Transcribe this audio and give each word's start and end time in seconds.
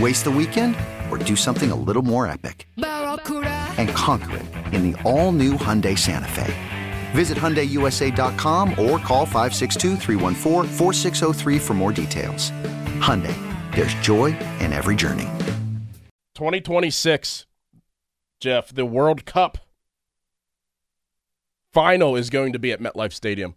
Waste 0.00 0.24
the 0.24 0.30
weekend 0.30 0.74
or 1.10 1.18
do 1.18 1.36
something 1.36 1.70
a 1.70 1.76
little 1.76 2.02
more 2.02 2.26
epic? 2.26 2.66
And 2.76 3.88
conquer 3.90 4.38
it 4.38 4.46
in 4.74 4.90
the 4.90 5.00
all 5.02 5.30
new 5.30 5.52
Hyundai 5.52 5.96
Santa 5.96 6.28
Fe. 6.28 6.52
Visit 7.12 7.38
HyundaiUSA.com 7.38 8.70
or 8.70 8.98
call 8.98 9.24
562 9.24 9.96
for 11.60 11.74
more 11.74 11.92
details. 11.92 12.50
Hyundai, 13.00 13.36
there's 13.74 13.94
joy 13.94 14.36
in 14.58 14.72
every 14.72 14.96
journey. 14.96 15.30
2026, 16.34 17.46
Jeff, 18.40 18.74
the 18.74 18.84
World 18.84 19.24
Cup 19.24 19.58
final 21.72 22.16
is 22.16 22.30
going 22.30 22.52
to 22.52 22.58
be 22.58 22.72
at 22.72 22.80
MetLife 22.80 23.12
Stadium, 23.12 23.54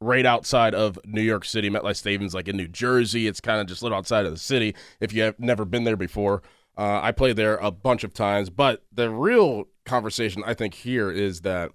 right 0.00 0.24
outside 0.24 0.74
of 0.74 0.98
New 1.04 1.22
York 1.22 1.44
City. 1.44 1.68
MetLife 1.68 1.96
Stadium's 1.96 2.34
like 2.34 2.48
in 2.48 2.56
New 2.56 2.68
Jersey. 2.68 3.26
It's 3.26 3.40
kind 3.40 3.60
of 3.60 3.66
just 3.66 3.82
a 3.82 3.84
little 3.84 3.98
outside 3.98 4.24
of 4.24 4.32
the 4.32 4.38
city. 4.38 4.74
If 4.98 5.12
you 5.12 5.22
have 5.22 5.38
never 5.38 5.64
been 5.64 5.84
there 5.84 5.96
before, 5.96 6.42
uh, 6.76 7.00
I 7.02 7.12
played 7.12 7.36
there 7.36 7.56
a 7.56 7.70
bunch 7.70 8.04
of 8.04 8.14
times. 8.14 8.48
But 8.48 8.82
the 8.90 9.10
real 9.10 9.64
conversation 9.84 10.42
I 10.46 10.54
think 10.54 10.74
here 10.74 11.10
is 11.10 11.42
that 11.42 11.72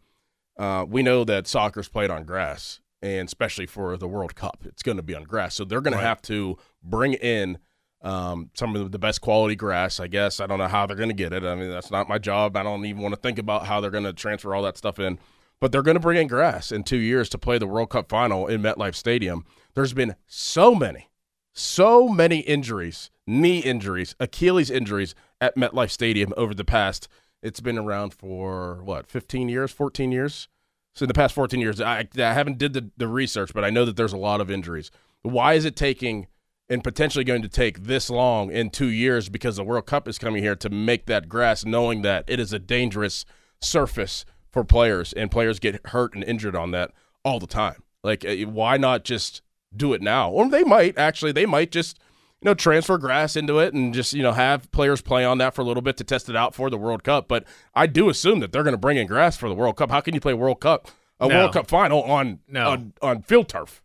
uh, 0.58 0.86
we 0.88 1.04
know 1.04 1.24
that 1.24 1.48
soccer's 1.48 1.88
played 1.88 2.10
on 2.10 2.24
grass, 2.24 2.80
and 3.02 3.28
especially 3.28 3.68
for 3.68 3.98
the 3.98 4.08
World 4.08 4.36
Cup, 4.36 4.64
it's 4.66 4.82
going 4.82 4.98
to 4.98 5.04
be 5.04 5.14
on 5.14 5.24
grass. 5.24 5.54
So 5.54 5.64
they're 5.64 5.82
going 5.82 5.94
right. 5.94 6.02
to 6.02 6.08
have 6.08 6.22
to 6.24 6.58
bring 6.84 7.14
in. 7.14 7.60
Um, 8.02 8.52
some 8.54 8.76
of 8.76 8.92
the 8.92 9.00
best 9.00 9.22
quality 9.22 9.56
grass, 9.56 10.00
I 10.00 10.06
guess. 10.06 10.40
I 10.40 10.46
don't 10.46 10.60
know 10.60 10.68
how 10.68 10.86
they're 10.86 10.96
going 10.96 11.10
to 11.10 11.16
get 11.16 11.34
it. 11.34 11.44
I 11.44 11.56
mean, 11.56 11.72
that's 11.72 11.90
not 11.90 12.08
my 12.08 12.20
job. 12.20 12.56
I 12.56 12.62
don't 12.62 12.86
even 12.86 13.02
want 13.02 13.16
to 13.16 13.20
think 13.20 13.40
about 13.40 13.66
how 13.66 13.82
they're 13.82 13.90
going 13.90 14.04
to 14.04 14.14
transfer 14.14 14.54
all 14.54 14.62
that 14.62 14.78
stuff 14.78 15.00
in 15.00 15.18
but 15.60 15.72
they're 15.72 15.82
going 15.82 15.96
to 15.96 16.02
bring 16.02 16.20
in 16.20 16.28
grass 16.28 16.72
in 16.72 16.84
two 16.84 16.98
years 16.98 17.30
to 17.30 17.38
play 17.38 17.58
the 17.58 17.68
World 17.68 17.90
Cup 17.90 18.10
final 18.10 18.48
in 18.48 18.62
MetLife 18.62 18.96
Stadium. 18.96 19.46
There's 19.74 19.94
been 19.94 20.16
so 20.28 20.76
many, 20.76 21.10
so 21.54 22.08
many 22.08 22.40
injuries, 22.40 23.10
knee 23.26 23.60
injuries, 23.60 24.16
Achilles 24.20 24.70
injuries 24.70 25.16
at 25.40 25.56
MetLife 25.56 25.92
Stadium 25.92 26.34
over 26.38 26.54
the 26.54 26.66
past. 26.66 27.08
It's 27.42 27.60
been 27.60 27.78
around 27.78 28.14
for 28.14 28.84
what, 28.84 29.08
15 29.08 29.50
years, 29.50 29.72
14 29.72 30.12
years? 30.12 30.48
So 30.94 31.04
in 31.04 31.08
the 31.08 31.14
past 31.14 31.36
14 31.36 31.60
years, 31.60 31.82
I, 31.82 32.08
I 32.18 32.34
haven't 32.34 32.58
did 32.58 32.74
the, 32.74 32.90
the 32.98 33.08
research, 33.08 33.54
but 33.54 33.66
I 33.66 33.70
know 33.70 33.86
that 33.86 33.98
there's 33.98 34.14
a 34.14 34.18
lot 34.18 34.42
of 34.42 34.50
injuries. 34.50 34.92
Why 35.24 35.54
is 35.54 35.66
it 35.66 35.76
taking 35.76 36.28
and 36.70 36.84
potentially 36.84 37.24
going 37.24 37.42
to 37.42 37.50
take 37.50 37.84
this 37.84 38.10
long 38.10 38.52
in 38.52 38.70
two 38.70 38.88
years 38.88 39.30
because 39.30 39.56
the 39.56 39.64
World 39.64 39.86
Cup 39.86 40.08
is 40.08 40.18
coming 40.18 40.42
here 40.42 40.56
to 40.56 40.70
make 40.70 41.06
that 41.06 41.30
grass, 41.30 41.66
knowing 41.66 42.02
that 42.02 42.26
it 42.28 42.40
is 42.40 42.54
a 42.54 42.60
dangerous 42.60 43.26
surface 43.62 44.26
for 44.56 44.64
players, 44.64 45.12
and 45.12 45.30
players 45.30 45.60
get 45.60 45.86
hurt 45.88 46.16
and 46.16 46.24
injured 46.24 46.56
on 46.56 46.72
that 46.72 46.92
all 47.26 47.42
the 47.42 47.46
time. 47.46 47.84
Like, 48.06 48.24
uh, 48.24 48.34
why 48.46 48.78
not 48.78 49.04
just 49.04 49.42
do 49.76 49.92
it 49.92 50.02
now? 50.02 50.32
Or 50.32 50.50
they 50.50 50.64
might 50.64 50.98
actually, 50.98 51.34
they 51.34 51.46
might 51.46 51.74
just 51.74 52.00
you 52.40 52.46
know 52.46 52.54
transfer 52.54 52.98
grass 52.98 53.36
into 53.36 53.60
it 53.60 53.74
and 53.74 53.94
just 53.94 54.14
you 54.14 54.24
know 54.24 54.32
have 54.32 54.72
players 54.72 55.02
play 55.02 55.26
on 55.26 55.40
that 55.40 55.54
for 55.54 55.62
a 55.62 55.66
little 55.66 55.82
bit 55.82 55.98
to 55.98 56.06
test 56.06 56.30
it 56.30 56.38
out 56.38 56.56
for 56.56 56.70
the 56.70 56.78
World 56.78 57.04
Cup. 57.04 57.28
But 57.28 57.44
I 57.74 57.86
do 57.86 58.08
assume 58.08 58.40
that 58.40 58.54
they're 58.54 58.64
going 58.64 58.72
to 58.72 58.78
bring 58.78 58.96
in 58.96 59.08
grass 59.08 59.36
for 59.36 59.50
the 59.50 59.56
World 59.56 59.76
Cup. 59.76 59.92
How 59.92 60.00
can 60.00 60.14
you 60.14 60.22
play 60.22 60.34
World 60.34 60.62
Cup 60.62 60.88
a 61.20 61.28
no. 61.28 61.36
World 61.36 61.52
Cup 61.52 61.68
final 61.68 62.02
on 62.04 62.40
no. 62.48 62.70
on 62.70 62.94
on 63.02 63.24
field 63.24 63.50
turf? 63.50 63.84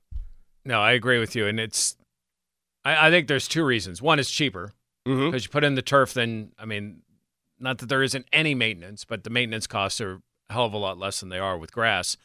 No, 0.64 0.80
I 0.80 0.92
agree 0.92 1.18
with 1.18 1.34
you, 1.34 1.48
and 1.48 1.58
it's. 1.58 1.96
I, 2.84 3.08
I 3.08 3.10
think 3.10 3.26
there's 3.26 3.48
two 3.48 3.64
reasons. 3.64 4.00
One 4.00 4.20
is 4.20 4.30
cheaper 4.30 4.72
because 5.04 5.18
mm-hmm. 5.18 5.34
you 5.34 5.48
put 5.48 5.64
in 5.64 5.74
the 5.74 5.82
turf. 5.82 6.14
Then 6.14 6.52
I 6.60 6.64
mean, 6.64 7.02
not 7.58 7.78
that 7.78 7.88
there 7.88 8.04
isn't 8.04 8.26
any 8.32 8.54
maintenance, 8.54 9.04
but 9.04 9.24
the 9.24 9.30
maintenance 9.30 9.66
costs 9.66 10.00
are 10.00 10.20
hell 10.50 10.66
of 10.66 10.72
a 10.72 10.78
lot 10.78 10.98
less 10.98 11.20
than 11.20 11.28
they 11.28 11.38
are 11.38 11.56
with 11.56 11.72
grass. 11.72 12.16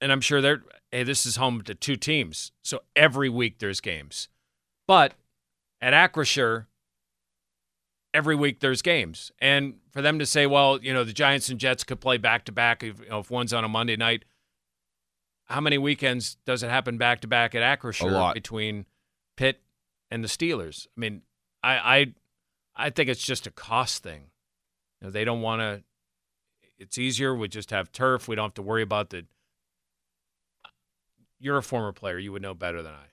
And 0.00 0.10
I'm 0.10 0.20
sure 0.20 0.40
they're, 0.40 0.62
hey, 0.90 1.02
this 1.02 1.26
is 1.26 1.36
home 1.36 1.62
to 1.62 1.74
two 1.74 1.96
teams. 1.96 2.52
So 2.62 2.80
every 2.96 3.28
week 3.28 3.58
there's 3.58 3.80
games. 3.80 4.28
But 4.88 5.14
at 5.80 5.92
Acrisure, 5.92 6.66
every 8.12 8.34
week 8.34 8.60
there's 8.60 8.82
games. 8.82 9.30
And 9.40 9.74
for 9.92 10.02
them 10.02 10.18
to 10.18 10.26
say, 10.26 10.46
well, 10.46 10.80
you 10.82 10.92
know, 10.92 11.04
the 11.04 11.12
Giants 11.12 11.48
and 11.48 11.60
Jets 11.60 11.84
could 11.84 12.00
play 12.00 12.16
back 12.16 12.44
to 12.46 12.52
back 12.52 12.82
if, 12.82 13.00
you 13.00 13.08
know, 13.08 13.20
if 13.20 13.30
one's 13.30 13.52
on 13.52 13.64
a 13.64 13.68
Monday 13.68 13.96
night, 13.96 14.24
how 15.46 15.60
many 15.60 15.78
weekends 15.78 16.36
does 16.46 16.62
it 16.62 16.70
happen 16.70 16.96
back 16.96 17.20
to 17.20 17.28
back 17.28 17.54
at 17.54 17.80
Acrisure 17.80 18.32
between 18.34 18.86
Pitt 19.36 19.60
and 20.10 20.22
the 20.22 20.28
Steelers? 20.28 20.86
I 20.96 21.00
mean, 21.00 21.22
I 21.62 21.74
I 22.76 22.86
I 22.86 22.90
think 22.90 23.08
it's 23.08 23.24
just 23.24 23.46
a 23.46 23.50
cost 23.50 24.02
thing. 24.02 24.30
You 25.00 25.06
know, 25.06 25.10
they 25.10 25.24
don't 25.24 25.42
want 25.42 25.60
to 25.60 25.82
it's 26.80 26.98
easier. 26.98 27.34
We 27.34 27.46
just 27.46 27.70
have 27.70 27.92
turf. 27.92 28.26
We 28.26 28.34
don't 28.34 28.46
have 28.46 28.54
to 28.54 28.62
worry 28.62 28.82
about 28.82 29.10
the. 29.10 29.26
You're 31.38 31.58
a 31.58 31.62
former 31.62 31.92
player. 31.92 32.18
You 32.18 32.32
would 32.32 32.42
know 32.42 32.54
better 32.54 32.82
than 32.82 32.92
I. 32.92 33.06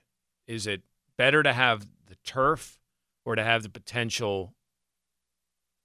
Is 0.46 0.66
it 0.66 0.82
better 1.16 1.42
to 1.42 1.52
have 1.52 1.86
the 2.06 2.16
turf 2.24 2.78
or 3.24 3.36
to 3.36 3.44
have 3.44 3.62
the 3.62 3.68
potential 3.68 4.54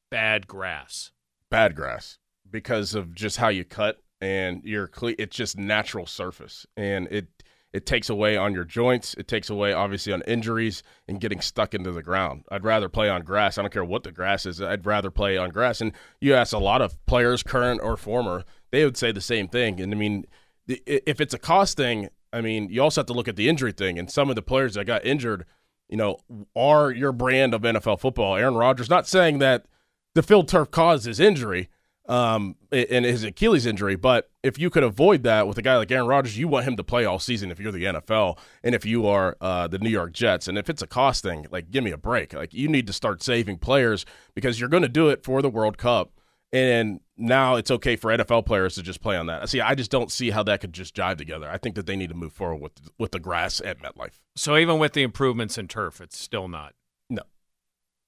bad 0.10 0.48
grass? 0.48 1.12
Bad 1.50 1.76
grass 1.76 2.18
because 2.50 2.96
of 2.96 3.14
just 3.14 3.38
how 3.38 3.50
you 3.50 3.64
cut 3.64 4.02
and 4.22 4.62
you're 4.64 4.88
cle- 4.88 5.16
it's 5.18 5.36
just 5.36 5.58
natural 5.58 6.06
surface 6.06 6.66
and 6.78 7.08
it 7.12 7.28
it 7.74 7.88
takes 7.88 8.10
away 8.10 8.38
on 8.38 8.54
your 8.54 8.64
joints. 8.64 9.16
It 9.16 9.28
takes 9.28 9.50
away, 9.50 9.74
obviously, 9.74 10.14
on 10.14 10.22
injuries 10.28 10.84
and 11.08 11.20
getting 11.20 11.42
stuck 11.42 11.74
into 11.74 11.92
the 11.92 12.04
ground. 12.04 12.44
I'd 12.52 12.64
rather 12.64 12.88
play 12.88 13.10
on 13.10 13.24
grass. 13.24 13.58
I 13.58 13.64
don't 13.64 13.74
care 13.74 13.84
what 13.84 14.04
the 14.04 14.12
grass 14.12 14.46
is. 14.46 14.62
I'd 14.62 14.86
rather 14.86 15.10
play 15.10 15.38
on 15.38 15.50
grass. 15.50 15.82
And 15.82 15.92
you 16.22 16.36
ask 16.36 16.54
a 16.54 16.60
lot 16.60 16.84
of 16.84 17.04
players, 17.08 17.42
current 17.42 17.82
or 17.84 17.98
former, 17.98 18.44
they 18.72 18.86
would 18.86 18.96
say 18.96 19.12
the 19.12 19.22
same 19.22 19.48
thing. 19.48 19.82
And 19.82 19.92
I 19.92 19.98
mean, 19.98 20.26
if 20.68 21.20
it's 21.20 21.34
a 21.34 21.40
cost 21.40 21.76
thing, 21.76 22.10
I 22.32 22.42
mean, 22.42 22.70
you 22.70 22.82
also 22.82 23.02
have 23.02 23.08
to 23.08 23.14
look 23.14 23.28
at 23.28 23.36
the 23.36 23.50
injury 23.50 23.72
thing. 23.72 23.98
And 23.98 24.10
some 24.10 24.30
of 24.30 24.36
the 24.36 24.44
players 24.44 24.76
that 24.76 24.86
got 24.86 25.04
injured, 25.04 25.46
you 25.90 25.98
know, 25.98 26.20
are 26.56 26.92
your 26.92 27.12
brand 27.12 27.56
of 27.56 27.62
NFL 27.64 28.00
football. 28.00 28.36
Aaron 28.36 28.56
Rodgers, 28.56 28.90
not 28.90 29.08
saying 29.08 29.40
that 29.40 29.66
the 30.14 30.24
field 30.24 30.48
turf 30.48 30.70
caused 30.70 31.06
his 31.06 31.20
injury, 31.20 31.70
um, 32.08 32.56
in 32.72 33.04
his 33.04 33.24
Achilles 33.24 33.66
injury. 33.66 33.96
But 33.96 34.30
if 34.42 34.60
you 34.60 34.70
could 34.70 34.84
avoid 34.84 35.24
that 35.24 35.48
with 35.48 35.58
a 35.58 35.62
guy 35.62 35.78
like 35.78 35.92
Aaron 35.92 36.08
Rodgers, 36.08 36.38
you 36.38 36.48
want 36.48 36.66
him 36.66 36.76
to 36.78 36.84
play 36.84 37.06
all 37.06 37.20
season 37.20 37.52
if 37.52 37.60
you're 37.60 37.72
the 37.72 37.86
NFL 37.86 38.38
and 38.64 38.76
if 38.76 38.86
you 38.86 39.08
are 39.08 39.38
uh, 39.40 39.68
the 39.68 39.80
New 39.80 39.90
York 39.90 40.12
Jets. 40.12 40.48
And 40.48 40.58
if 40.58 40.70
it's 40.70 40.82
a 40.82 40.88
cost 40.88 41.24
thing, 41.24 41.48
like 41.52 41.72
give 41.72 41.84
me 41.84 41.92
a 41.92 41.98
break. 41.98 42.34
Like 42.34 42.54
you 42.54 42.68
need 42.68 42.88
to 42.88 42.94
start 42.94 43.24
saving 43.24 43.58
players 43.58 44.06
because 44.36 44.60
you're 44.60 44.70
going 44.70 44.84
to 44.84 44.90
do 44.90 45.10
it 45.10 45.24
for 45.24 45.42
the 45.42 45.50
World 45.50 45.78
Cup. 45.78 46.12
And 46.52 47.00
now 47.18 47.56
it's 47.56 47.72
okay 47.72 47.96
for 47.96 48.12
NFL 48.12 48.46
players 48.46 48.76
to 48.76 48.84
just 48.84 49.02
play 49.02 49.18
on 49.18 49.26
that. 49.26 49.50
See, 49.50 49.60
I 49.60 49.74
just 49.74 49.90
don't 49.90 50.12
see 50.12 50.30
how 50.30 50.44
that 50.44 50.62
could 50.62 50.72
just 50.72 50.96
jive 50.96 51.18
together. 51.18 51.50
I 51.50 51.58
think 51.58 51.74
that 51.76 51.88
they 51.88 51.96
need 51.96 52.10
to 52.10 52.16
move 52.16 52.34
forward 52.34 52.62
with 52.62 52.74
with 53.00 53.12
the 53.12 53.20
grass 53.20 53.60
at 53.62 53.82
MetLife. 53.82 54.20
So 54.36 54.56
even 54.58 54.78
with 54.78 54.94
the 54.94 55.02
improvements 55.02 55.58
in 55.58 55.68
turf, 55.68 56.00
it's 56.00 56.20
still 56.20 56.48
not. 56.48 56.74
No, 57.10 57.24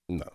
no, 0.08 0.30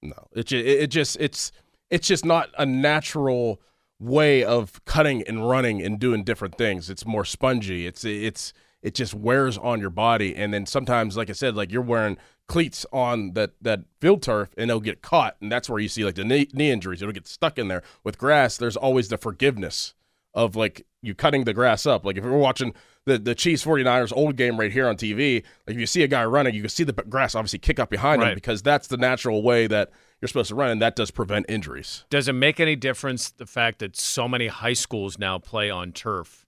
no. 0.00 0.28
It 0.32 0.52
it, 0.52 0.64
it 0.64 0.86
just 0.88 1.16
it's 1.18 1.50
it's 1.90 2.06
just 2.08 2.24
not 2.24 2.50
a 2.58 2.66
natural 2.66 3.60
way 3.98 4.44
of 4.44 4.84
cutting 4.84 5.22
and 5.22 5.48
running 5.48 5.80
and 5.82 5.98
doing 5.98 6.22
different 6.24 6.58
things. 6.58 6.90
It's 6.90 7.06
more 7.06 7.24
spongy. 7.24 7.86
It's 7.86 8.04
it's 8.04 8.52
it 8.82 8.94
just 8.94 9.14
wears 9.14 9.56
on 9.58 9.80
your 9.80 9.90
body. 9.90 10.36
And 10.36 10.52
then 10.52 10.66
sometimes, 10.66 11.16
like 11.16 11.30
I 11.30 11.32
said, 11.32 11.56
like 11.56 11.72
you're 11.72 11.82
wearing 11.82 12.16
cleats 12.48 12.84
on 12.92 13.32
that 13.32 13.52
that 13.62 13.80
field 14.00 14.22
turf 14.22 14.50
and 14.56 14.68
they'll 14.70 14.80
get 14.80 15.02
caught, 15.02 15.36
and 15.40 15.50
that's 15.50 15.68
where 15.68 15.80
you 15.80 15.88
see 15.88 16.04
like 16.04 16.14
the 16.16 16.24
knee, 16.24 16.48
knee 16.52 16.70
injuries. 16.70 17.02
It'll 17.02 17.12
get 17.12 17.26
stuck 17.26 17.58
in 17.58 17.68
there. 17.68 17.82
With 18.04 18.18
grass, 18.18 18.56
there's 18.56 18.76
always 18.76 19.08
the 19.08 19.18
forgiveness 19.18 19.94
of 20.34 20.54
like 20.54 20.86
you 21.02 21.14
cutting 21.14 21.44
the 21.44 21.54
grass 21.54 21.86
up. 21.86 22.04
Like 22.04 22.18
if 22.18 22.24
we're 22.24 22.36
watching 22.36 22.74
the, 23.06 23.16
the 23.18 23.34
Chiefs 23.34 23.64
49ers 23.64 24.12
old 24.14 24.36
game 24.36 24.60
right 24.60 24.70
here 24.70 24.86
on 24.86 24.96
TV, 24.96 25.42
like 25.66 25.74
if 25.74 25.80
you 25.80 25.86
see 25.86 26.02
a 26.02 26.08
guy 26.08 26.24
running, 26.26 26.54
you 26.54 26.60
can 26.60 26.68
see 26.68 26.84
the 26.84 26.92
grass 26.92 27.34
obviously 27.34 27.58
kick 27.60 27.78
up 27.80 27.88
behind 27.88 28.20
Right. 28.20 28.32
him 28.32 28.34
because 28.34 28.60
that's 28.62 28.88
the 28.88 28.98
natural 28.98 29.42
way 29.42 29.66
that 29.68 29.90
you're 30.20 30.28
supposed 30.28 30.48
to 30.48 30.54
run, 30.54 30.70
and 30.70 30.82
that 30.82 30.96
does 30.96 31.10
prevent 31.10 31.46
injuries. 31.48 32.04
Does 32.10 32.28
it 32.28 32.32
make 32.32 32.58
any 32.58 32.76
difference 32.76 33.30
the 33.30 33.46
fact 33.46 33.80
that 33.80 33.96
so 33.96 34.26
many 34.26 34.46
high 34.46 34.72
schools 34.72 35.18
now 35.18 35.38
play 35.38 35.70
on 35.70 35.92
turf 35.92 36.46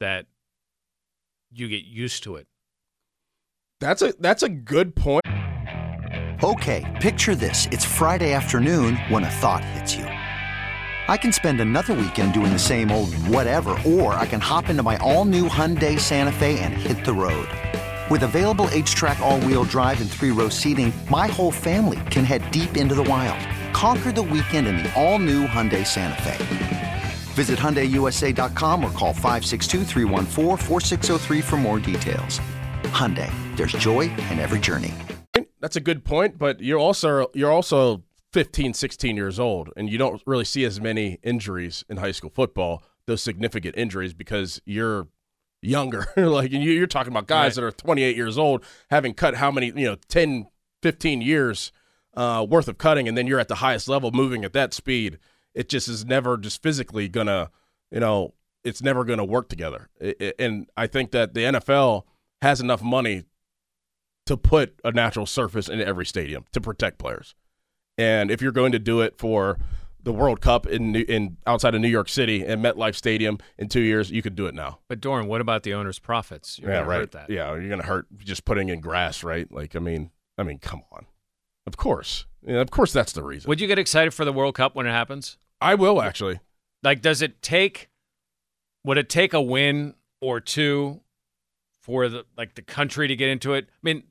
that 0.00 0.26
you 1.52 1.68
get 1.68 1.84
used 1.84 2.22
to 2.24 2.36
it? 2.36 2.46
That's 3.80 4.02
a 4.02 4.14
that's 4.18 4.42
a 4.42 4.48
good 4.48 4.94
point. 4.94 5.24
Okay, 6.42 6.98
picture 7.00 7.34
this. 7.34 7.66
It's 7.70 7.84
Friday 7.84 8.32
afternoon 8.32 8.96
when 9.08 9.24
a 9.24 9.30
thought 9.30 9.64
hits 9.64 9.94
you. 9.94 10.04
I 10.04 11.16
can 11.16 11.32
spend 11.32 11.60
another 11.60 11.92
weekend 11.94 12.32
doing 12.32 12.52
the 12.52 12.58
same 12.58 12.90
old 12.90 13.14
whatever, 13.28 13.76
or 13.86 14.14
I 14.14 14.26
can 14.26 14.40
hop 14.40 14.68
into 14.68 14.82
my 14.82 14.96
all 14.98 15.24
new 15.24 15.48
Hyundai 15.48 16.00
Santa 16.00 16.32
Fe 16.32 16.58
and 16.60 16.72
hit 16.72 17.04
the 17.04 17.12
road. 17.12 17.48
With 18.10 18.22
available 18.22 18.66
HTRAC, 18.66 19.18
all 19.20 19.40
wheel 19.40 19.64
drive, 19.64 20.02
and 20.02 20.10
three 20.10 20.30
row 20.30 20.50
seating, 20.50 20.92
my 21.10 21.26
whole 21.26 21.50
family 21.50 21.98
can 22.10 22.22
head 22.22 22.50
deep 22.50 22.76
into 22.76 22.94
the 22.94 23.04
wild. 23.04 23.40
Conquer 23.74 24.12
the 24.12 24.22
weekend 24.22 24.66
in 24.66 24.76
the 24.76 24.92
all 24.94 25.18
new 25.18 25.46
Hyundai 25.46 25.86
Santa 25.86 26.22
Fe. 26.22 26.36
Visit 27.32 27.58
HyundaiUSA.com 27.58 28.84
or 28.84 28.90
call 28.90 29.14
562-314-4603 29.14 31.42
for 31.42 31.56
more 31.56 31.80
details. 31.80 32.40
Hyundai, 32.92 33.32
there's 33.56 33.72
joy 33.72 34.02
in 34.02 34.38
every 34.38 34.60
journey. 34.60 34.92
That's 35.60 35.76
a 35.76 35.80
good 35.80 36.04
point, 36.04 36.36
but 36.38 36.60
you're 36.60 36.78
also 36.78 37.30
you're 37.32 37.50
also 37.50 38.02
15, 38.34 38.74
16 38.74 39.16
years 39.16 39.40
old, 39.40 39.70
and 39.78 39.88
you 39.88 39.96
don't 39.96 40.22
really 40.26 40.44
see 40.44 40.66
as 40.66 40.78
many 40.78 41.18
injuries 41.22 41.86
in 41.88 41.96
high 41.96 42.12
school 42.12 42.28
football. 42.28 42.82
Those 43.06 43.22
significant 43.22 43.78
injuries 43.78 44.12
because 44.12 44.60
you're 44.66 45.08
younger. 45.64 46.06
like 46.16 46.52
and 46.52 46.62
you- 46.62 46.72
you're 46.72 46.86
talking 46.86 47.12
about 47.12 47.26
guys 47.26 47.56
Right. 47.56 47.62
that 47.62 47.64
are 47.64 47.70
28 47.72 48.16
years 48.16 48.38
old, 48.38 48.64
having 48.90 49.14
cut 49.14 49.34
how 49.36 49.50
many 49.50 49.66
you 49.68 49.86
know 49.86 49.96
10, 50.08 50.46
15 50.82 51.20
years 51.20 51.72
uh, 52.16 52.46
worth 52.48 52.68
of 52.68 52.78
cutting, 52.78 53.08
and 53.08 53.16
then 53.18 53.26
you're 53.26 53.40
at 53.40 53.48
the 53.48 53.56
highest 53.56 53.88
level, 53.88 54.10
moving 54.12 54.44
at 54.44 54.52
that 54.52 54.72
speed. 54.74 55.18
It 55.54 55.68
just 55.68 55.88
is 55.88 56.04
never 56.04 56.36
just 56.36 56.62
physically 56.62 57.08
gonna 57.08 57.50
you 57.90 58.00
know 58.00 58.34
it's 58.64 58.82
never 58.82 59.04
gonna 59.04 59.24
work 59.24 59.48
together. 59.48 59.88
I- 60.02 60.14
I- 60.20 60.32
and 60.38 60.68
I 60.76 60.86
think 60.86 61.10
that 61.12 61.34
the 61.34 61.40
NFL 61.44 62.04
has 62.42 62.60
enough 62.60 62.82
money 62.82 63.24
to 64.26 64.36
put 64.36 64.78
a 64.84 64.90
natural 64.90 65.26
surface 65.26 65.68
in 65.68 65.80
every 65.82 66.06
stadium 66.06 66.44
to 66.52 66.60
protect 66.60 66.98
players. 66.98 67.34
And 67.98 68.30
if 68.30 68.40
you're 68.40 68.52
going 68.52 68.72
to 68.72 68.78
do 68.78 69.00
it 69.02 69.18
for 69.18 69.58
the 70.04 70.12
World 70.12 70.40
Cup 70.40 70.66
in 70.66 70.92
New- 70.92 71.04
in 71.08 71.38
outside 71.46 71.74
of 71.74 71.80
New 71.80 71.88
York 71.88 72.08
City 72.08 72.44
and 72.44 72.64
MetLife 72.64 72.94
Stadium 72.94 73.38
in 73.58 73.68
two 73.68 73.80
years, 73.80 74.10
you 74.10 74.22
could 74.22 74.36
do 74.36 74.46
it 74.46 74.54
now. 74.54 74.78
But 74.88 75.00
Dorin, 75.00 75.26
what 75.26 75.40
about 75.40 75.62
the 75.62 75.74
owner's 75.74 75.98
profits? 75.98 76.58
You're 76.58 76.70
yeah, 76.70 76.78
gonna 76.78 76.88
right. 76.88 76.96
hurt 77.00 77.12
that. 77.12 77.30
Yeah, 77.30 77.54
you're 77.54 77.68
gonna 77.68 77.82
hurt 77.82 78.06
just 78.18 78.44
putting 78.44 78.68
in 78.68 78.80
grass, 78.80 79.24
right? 79.24 79.50
Like, 79.50 79.74
I 79.74 79.78
mean, 79.78 80.10
I 80.38 80.42
mean, 80.42 80.58
come 80.58 80.82
on. 80.92 81.06
Of 81.66 81.76
course, 81.76 82.26
yeah, 82.46 82.60
of 82.60 82.70
course, 82.70 82.92
that's 82.92 83.12
the 83.12 83.22
reason. 83.22 83.48
Would 83.48 83.60
you 83.60 83.66
get 83.66 83.78
excited 83.78 84.12
for 84.12 84.24
the 84.24 84.32
World 84.32 84.54
Cup 84.54 84.76
when 84.76 84.86
it 84.86 84.90
happens? 84.90 85.38
I 85.60 85.74
will 85.74 86.00
actually. 86.00 86.40
Like, 86.82 87.00
does 87.00 87.22
it 87.22 87.40
take? 87.42 87.88
Would 88.84 88.98
it 88.98 89.08
take 89.08 89.32
a 89.32 89.40
win 89.40 89.94
or 90.20 90.40
two 90.40 91.00
for 91.80 92.08
the 92.08 92.26
like 92.36 92.54
the 92.54 92.62
country 92.62 93.08
to 93.08 93.16
get 93.16 93.30
into 93.30 93.54
it? 93.54 93.66
I 93.70 93.78
mean, 93.82 94.02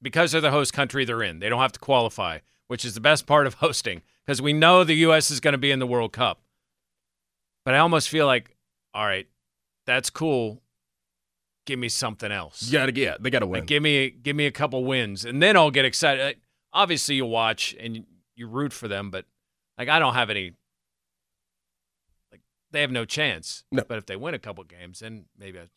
because 0.00 0.32
they're 0.32 0.40
the 0.40 0.52
host 0.52 0.72
country, 0.72 1.04
they're 1.04 1.22
in. 1.22 1.40
They 1.40 1.48
don't 1.48 1.60
have 1.60 1.72
to 1.72 1.80
qualify, 1.80 2.38
which 2.72 2.86
is 2.86 2.94
the 2.94 3.02
best 3.02 3.26
part 3.26 3.46
of 3.46 3.52
hosting 3.66 4.00
because 4.24 4.40
we 4.40 4.54
know 4.54 4.82
the 4.82 4.94
U.S. 4.94 5.30
is 5.30 5.40
going 5.40 5.52
to 5.52 5.58
be 5.58 5.70
in 5.70 5.78
the 5.78 5.86
World 5.86 6.10
Cup. 6.14 6.40
But 7.66 7.74
I 7.74 7.78
almost 7.80 8.08
feel 8.08 8.24
like, 8.24 8.56
all 8.94 9.04
right, 9.04 9.28
that's 9.84 10.08
cool. 10.08 10.62
Give 11.66 11.78
me 11.78 11.90
something 11.90 12.32
else. 12.32 12.62
You 12.62 12.72
gotta 12.72 12.90
get. 12.90 13.22
They 13.22 13.28
gotta 13.28 13.46
win. 13.46 13.60
Like, 13.60 13.68
give 13.68 13.82
me 13.82 14.08
give 14.08 14.34
me 14.34 14.46
a 14.46 14.50
couple 14.50 14.84
wins, 14.84 15.26
and 15.26 15.42
then 15.42 15.54
I'll 15.54 15.70
get 15.70 15.84
excited. 15.84 16.24
Like, 16.24 16.38
obviously, 16.72 17.14
you 17.14 17.26
watch 17.26 17.76
and 17.78 17.94
you, 17.94 18.04
you 18.36 18.46
root 18.48 18.72
for 18.72 18.88
them, 18.88 19.10
but 19.10 19.26
like 19.76 19.90
I 19.90 19.98
don't 19.98 20.14
have 20.14 20.30
any. 20.30 20.54
Like 22.32 22.40
they 22.70 22.80
have 22.80 22.90
no 22.90 23.04
chance. 23.04 23.64
No. 23.70 23.84
But 23.86 23.98
if 23.98 24.06
they 24.06 24.16
win 24.16 24.32
a 24.32 24.38
couple 24.38 24.64
games, 24.64 25.00
then 25.00 25.26
maybe 25.38 25.58
I. 25.58 25.68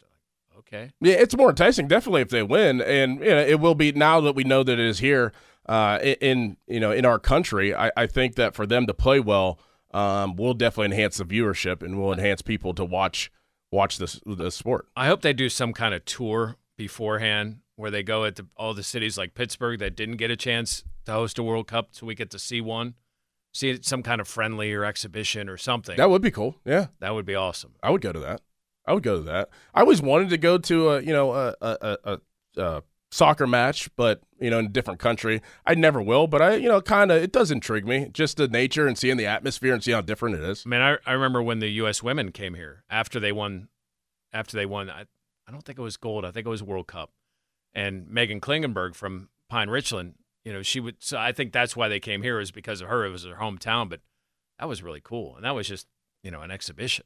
Okay. 0.60 0.92
Yeah, 1.02 1.16
it's 1.16 1.36
more 1.36 1.50
enticing, 1.50 1.88
definitely, 1.88 2.22
if 2.22 2.30
they 2.30 2.44
win, 2.44 2.82
and 2.82 3.20
you 3.20 3.30
know, 3.30 3.42
it 3.42 3.60
will 3.60 3.76
be 3.76 3.92
now 3.92 4.22
that 4.22 4.36
we 4.36 4.44
know 4.44 4.64
that 4.64 4.74
it 4.74 4.86
is 4.86 5.00
here 5.00 5.32
uh, 5.68 6.00
in 6.22 6.58
you 6.68 6.80
know 6.80 6.92
in 6.92 7.06
our 7.06 7.20
country. 7.20 7.74
I, 7.76 7.92
I 7.98 8.08
think 8.08 8.36
that 8.36 8.56
for 8.56 8.66
them 8.66 8.88
to 8.88 8.94
play 8.94 9.20
well, 9.20 9.60
um, 9.94 10.36
will 10.36 10.54
definitely 10.54 10.96
enhance 10.96 11.18
the 11.18 11.26
viewership 11.26 11.82
and 11.82 11.98
will 11.98 12.14
enhance 12.14 12.42
people 12.42 12.74
to 12.76 12.86
watch 12.86 13.32
watch 13.72 13.98
this 13.98 14.20
the 14.26 14.50
sport. 14.52 14.88
I 14.96 15.08
hope 15.08 15.22
they 15.22 15.34
do 15.34 15.50
some 15.50 15.74
kind 15.74 15.94
of 15.94 16.06
tour 16.06 16.58
beforehand 16.78 17.60
where 17.76 17.92
they 17.92 18.04
go 18.04 18.24
at 18.24 18.38
the, 18.38 18.48
all 18.56 18.74
the 18.74 18.84
cities 18.84 19.18
like 19.18 19.34
Pittsburgh 19.34 19.80
that 19.80 19.96
didn't 19.96 20.18
get 20.18 20.32
a 20.32 20.38
chance 20.38 20.84
to 21.06 21.12
host 21.12 21.38
a 21.38 21.44
World 21.44 21.68
Cup, 21.68 21.90
so 21.92 22.06
we 22.06 22.16
get 22.16 22.30
to 22.32 22.40
see 22.40 22.62
one, 22.62 22.96
see 23.54 23.78
some 23.82 24.02
kind 24.02 24.22
of 24.22 24.28
friendly 24.28 24.74
or 24.74 24.86
exhibition 24.86 25.50
or 25.50 25.58
something. 25.58 25.98
That 25.98 26.10
would 26.10 26.22
be 26.22 26.32
cool. 26.32 26.56
Yeah, 26.66 26.88
that 27.00 27.14
would 27.14 27.26
be 27.26 27.36
awesome. 27.36 27.74
I 27.84 27.92
would 27.92 28.02
go 28.02 28.12
to 28.12 28.20
that. 28.20 28.42
I 28.88 28.94
would 28.94 29.04
go 29.04 29.18
to 29.18 29.24
that. 29.24 29.50
I 29.74 29.82
always 29.82 30.02
wanted 30.02 30.30
to 30.30 30.38
go 30.38 30.58
to 30.58 30.90
a 30.92 31.02
you 31.02 31.14
know 31.14 31.34
a 31.34 31.56
a, 31.62 31.98
a, 32.04 32.20
a, 32.58 32.84
soccer 33.12 33.48
match, 33.48 33.90
but 33.96 34.22
you 34.40 34.50
know 34.50 34.60
in 34.60 34.66
a 34.66 34.70
different 34.70 35.00
country. 35.00 35.42
I 35.66 35.76
never 35.76 36.02
will, 36.02 36.28
but 36.28 36.42
I 36.42 36.56
you 36.56 36.70
know 36.70 36.82
kind 36.82 37.12
of 37.12 37.22
it 37.22 37.32
does 37.32 37.52
intrigue 37.52 37.88
me, 37.88 38.10
just 38.12 38.38
the 38.38 38.48
nature 38.48 38.88
and 38.88 38.98
seeing 38.98 39.18
the 39.18 39.26
atmosphere 39.26 39.74
and 39.74 39.84
see 39.84 39.92
how 39.92 40.02
different 40.02 40.36
it 40.36 40.44
is. 40.44 40.64
I 40.66 40.70
mean, 40.70 40.82
I, 40.82 40.98
I 41.06 41.14
remember 41.14 41.42
when 41.42 41.60
the 41.60 41.70
U.S. 41.70 42.04
women 42.04 42.32
came 42.32 42.54
here 42.54 42.84
after 42.90 43.20
they 43.20 43.32
won, 43.32 43.70
after 44.34 44.58
they 44.58 44.66
won. 44.66 44.90
I, 44.90 45.06
I 45.48 45.52
don't 45.52 45.64
think 45.64 45.78
it 45.78 45.84
was 45.84 45.98
gold. 45.98 46.26
I 46.26 46.32
think 46.32 46.46
it 46.46 46.50
was 46.50 46.64
World 46.64 46.88
Cup. 46.88 47.12
And 47.74 48.08
Meghan 48.08 48.40
Klingenberg 48.40 48.96
from 48.96 49.30
Pine 49.50 49.70
Richland, 49.70 50.16
you 50.44 50.54
know, 50.54 50.62
she 50.62 50.80
would. 50.80 50.96
So 51.00 51.18
I 51.18 51.32
think 51.32 51.52
that's 51.52 51.76
why 51.76 51.88
they 51.88 52.00
came 52.00 52.22
here 52.22 52.40
is 52.40 52.52
because 52.52 52.82
of 52.82 52.88
her. 52.88 53.06
It 53.06 53.10
was 53.10 53.26
her 53.26 53.36
hometown, 53.36 53.90
but 53.90 54.02
that 54.60 54.68
was 54.68 54.82
really 54.82 55.02
cool, 55.04 55.36
and 55.36 55.44
that 55.44 55.56
was 55.56 55.68
just 55.68 55.88
you 56.24 56.32
know 56.32 56.42
an 56.42 56.52
exhibition. 56.52 57.06